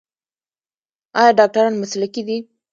[1.19, 2.37] آیا ډاکټران مسلکي دي؟